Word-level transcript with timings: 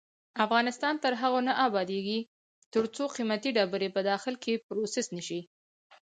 افغانستان 0.45 0.95
تر 1.03 1.13
هغو 1.21 1.39
نه 1.47 1.53
ابادیږي، 1.67 2.19
ترڅو 2.73 3.03
قیمتي 3.15 3.49
ډبرې 3.57 3.89
په 3.95 4.01
داخل 4.09 4.35
کې 4.43 4.61
پروسس 4.67 5.07
نشي. 5.15 5.41